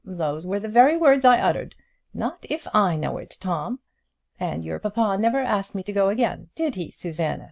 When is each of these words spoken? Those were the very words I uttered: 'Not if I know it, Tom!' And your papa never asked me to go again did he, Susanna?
Those 0.03 0.47
were 0.47 0.59
the 0.59 0.67
very 0.67 0.97
words 0.97 1.25
I 1.25 1.39
uttered: 1.39 1.75
'Not 2.11 2.47
if 2.49 2.67
I 2.73 2.95
know 2.95 3.17
it, 3.19 3.37
Tom!' 3.39 3.77
And 4.39 4.65
your 4.65 4.79
papa 4.79 5.15
never 5.19 5.37
asked 5.41 5.75
me 5.75 5.83
to 5.83 5.93
go 5.93 6.09
again 6.09 6.49
did 6.55 6.73
he, 6.73 6.89
Susanna? 6.89 7.39